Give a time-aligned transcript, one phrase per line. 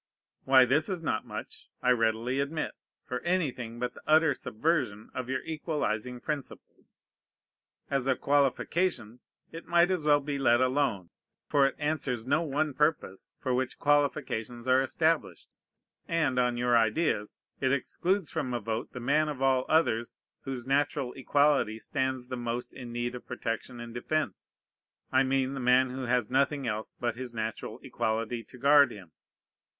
[0.45, 2.71] Why, this is not much, I readily admit,
[3.05, 6.85] for anything but the utter subversion of your equalizing principle.
[7.87, 9.19] As a qualification
[9.51, 11.11] it might as well be let alone;
[11.47, 15.47] for it answers no one purpose for which qualifications are established;
[16.07, 20.65] and, on your ideas, it excludes from a vote the man of all others whose
[20.65, 24.55] natural equality stands the most in need of protection and defence:
[25.11, 29.11] I mean the man who has nothing else but his natural equality to guard him.